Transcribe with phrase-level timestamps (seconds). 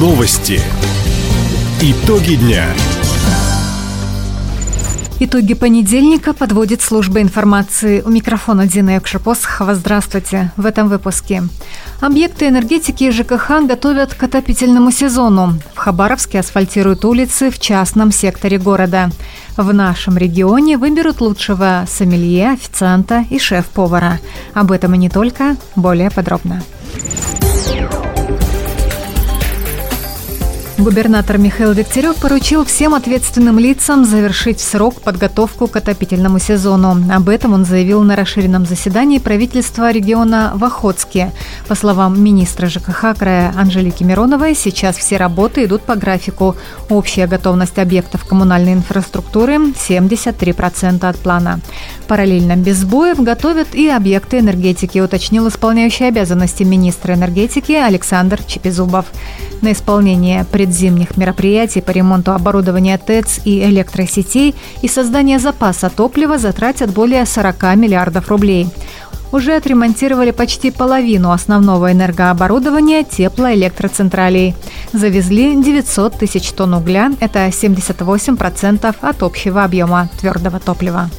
[0.00, 0.58] Новости.
[1.82, 2.64] Итоги дня.
[5.18, 8.00] Итоги понедельника подводит служба информации.
[8.00, 9.74] У микрофона Дина Якшапосхова.
[9.74, 10.52] Здравствуйте.
[10.56, 11.42] В этом выпуске.
[12.00, 15.58] Объекты энергетики и ЖКХ готовят к отопительному сезону.
[15.74, 19.10] В Хабаровске асфальтируют улицы в частном секторе города.
[19.58, 24.18] В нашем регионе выберут лучшего сомелье, официанта и шеф-повара.
[24.54, 25.56] Об этом и не только.
[25.76, 26.62] Более подробно.
[30.80, 36.96] Губернатор Михаил Дегтярев поручил всем ответственным лицам завершить в срок подготовку к отопительному сезону.
[37.14, 41.32] Об этом он заявил на расширенном заседании правительства региона в Охотске.
[41.68, 46.56] По словам министра ЖКХ края Анжелики Мироновой, сейчас все работы идут по графику.
[46.88, 49.56] Общая готовность объектов коммунальной инфраструктуры–
[49.88, 51.60] 73% от плана.
[52.08, 59.04] Параллельно без сбоев готовят и объекты энергетики, уточнил исполняющий обязанности министра энергетики Александр Чепизубов.
[59.60, 66.90] На исполнение предзимних мероприятий по ремонту оборудования ТЭЦ и электросетей и создание запаса топлива затратят
[66.92, 68.68] более 40 миллиардов рублей
[69.32, 74.56] уже отремонтировали почти половину основного энергооборудования теплоэлектроцентралей.
[74.92, 81.10] Завезли 900 тысяч тонн угля, это 78% от общего объема твердого топлива.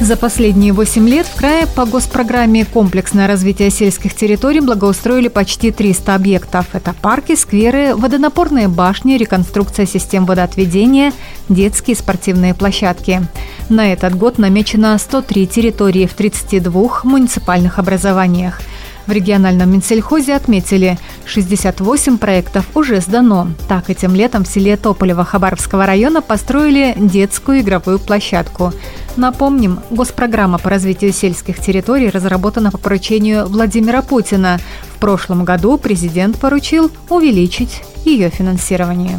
[0.00, 6.14] За последние 8 лет в крае по госпрограмме «Комплексное развитие сельских территорий» благоустроили почти 300
[6.14, 6.66] объектов.
[6.72, 11.12] Это парки, скверы, водонапорные башни, реконструкция систем водоотведения,
[11.48, 13.22] детские спортивные площадки.
[13.68, 18.60] На этот год намечено 103 территории в 32 муниципальных образованиях–
[19.08, 23.48] в региональном Минсельхозе отметили, 68 проектов уже сдано.
[23.66, 28.74] Так, этим летом в селе Тополево Хабаровского района построили детскую игровую площадку.
[29.18, 34.60] Напомним, госпрограмма по развитию сельских территорий разработана по поручению Владимира Путина.
[34.94, 39.18] В прошлом году президент поручил увеличить ее финансирование.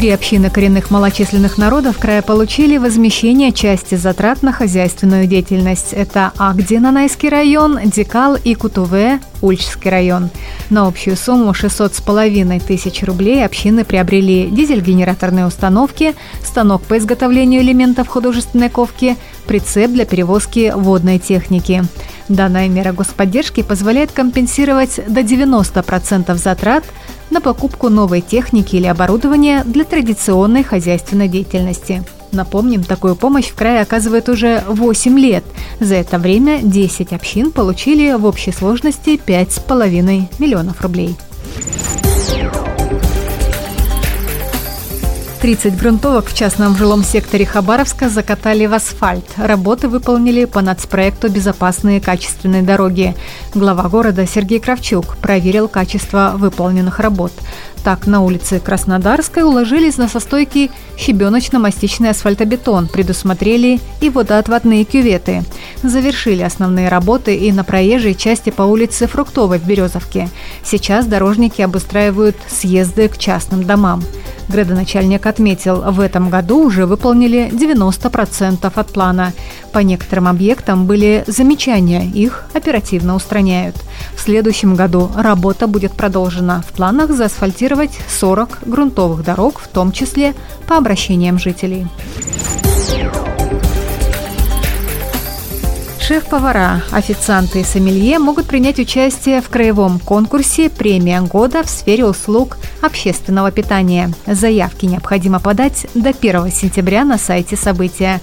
[0.00, 5.92] Три общины коренных малочисленных народов края получили возмещение части затрат на хозяйственную деятельность.
[5.92, 10.30] Это Агди, Нанайский район, Дикал и Кутуве, Ульчский район.
[10.70, 17.60] На общую сумму 600 с половиной тысяч рублей общины приобрели дизель-генераторные установки, станок по изготовлению
[17.60, 21.84] элементов художественной ковки, прицеп для перевозки водной техники.
[22.30, 26.84] Данная мера господдержки позволяет компенсировать до 90% затрат
[27.30, 32.02] на покупку новой техники или оборудования для традиционной хозяйственной деятельности.
[32.32, 35.44] Напомним, такую помощь в крае оказывает уже 8 лет.
[35.80, 41.16] За это время 10 общин получили в общей сложности 5,5 миллионов рублей.
[45.40, 49.24] 30 грунтовок в частном жилом секторе Хабаровска закатали в асфальт.
[49.38, 53.16] Работы выполнили по нацпроекту «Безопасные качественные дороги».
[53.54, 57.32] Глава города Сергей Кравчук проверил качество выполненных работ.
[57.82, 65.42] Так, на улице Краснодарской уложились на состойки щебеночно-мастичный асфальтобетон, предусмотрели и водоотводные кюветы.
[65.82, 70.28] Завершили основные работы и на проезжей части по улице Фруктовой в Березовке.
[70.62, 74.02] Сейчас дорожники обустраивают съезды к частным домам.
[74.48, 79.32] Градоначальник отметил, в этом году уже выполнили 90% от плана.
[79.72, 83.76] По некоторым объектам были замечания, их оперативно устраняют.
[84.16, 86.62] В следующем году работа будет продолжена.
[86.68, 90.34] В планах заасфальтировать 40 грунтовых дорог, в том числе
[90.66, 91.86] по обращениям жителей.
[96.10, 102.58] Шеф-повара, официанты и сомелье могут принять участие в краевом конкурсе «Премия года» в сфере услуг
[102.82, 104.12] общественного питания.
[104.26, 108.20] Заявки необходимо подать до 1 сентября на сайте события.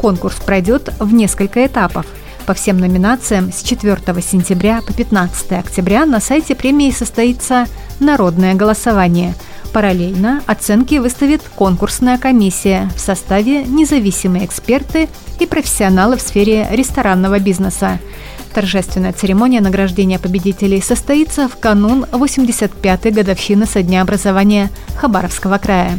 [0.00, 2.06] Конкурс пройдет в несколько этапов.
[2.44, 7.68] По всем номинациям с 4 сентября по 15 октября на сайте премии состоится
[8.00, 9.36] народное голосование–
[9.72, 15.08] Параллельно оценки выставит конкурсная комиссия в составе независимые эксперты
[15.38, 17.98] и профессионалы в сфере ресторанного бизнеса.
[18.54, 25.98] Торжественная церемония награждения победителей состоится в канун 85-й годовщины со дня образования Хабаровского края.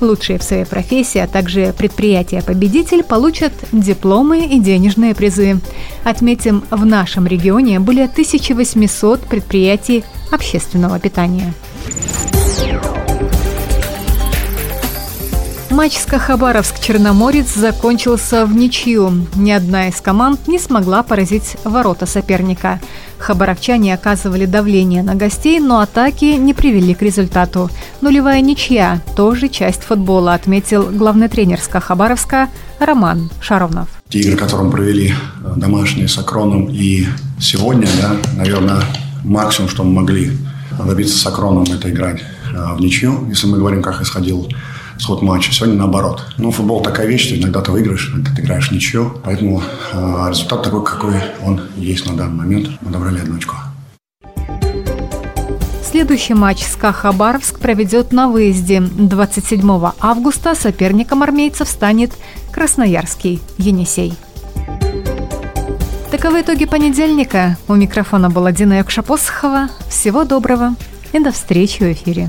[0.00, 5.60] Лучшие в своей профессии, а также предприятия-победитель получат дипломы и денежные призы.
[6.04, 11.52] Отметим, в нашем регионе более 1800 предприятий общественного питания.
[15.80, 19.26] Матч Хабаровск-Черноморец закончился в ничью.
[19.34, 22.78] Ни одна из команд не смогла поразить ворота соперника.
[23.16, 27.70] Хабаровчане оказывали давление на гостей, но атаки не привели к результату.
[28.02, 33.88] Нулевая ничья– тоже часть футбола, отметил главный тренер СКА Хабаровска Роман Шаровнов.
[34.10, 37.06] те игры, которые мы провели э, домашние с Акроном и
[37.40, 38.82] сегодня, да, наверное,
[39.24, 40.30] максимум, что мы могли
[40.84, 42.20] добиться с Акроном, это играть
[42.52, 44.46] э, в ничью, если мы говорим, как исходил
[45.00, 45.52] сход матча.
[45.52, 46.24] Сегодня наоборот.
[46.38, 49.14] Ну, футбол такая вещь, что иногда ты выиграешь, иногда ты играешь ничью.
[49.24, 49.62] Поэтому
[49.92, 51.14] э, результат такой, какой
[51.44, 52.68] он есть на данный момент.
[52.80, 53.56] Мы добрали одну очко.
[55.90, 58.80] Следующий матч СКА Хабаровск проведет на выезде.
[58.80, 62.12] 27 августа соперником армейцев станет
[62.52, 64.14] Красноярский Енисей.
[66.12, 67.56] Таковы итоги понедельника.
[67.66, 69.68] У микрофона была Дина Якшапосхова.
[69.88, 70.76] Всего доброго
[71.12, 72.28] и до встречи в эфире.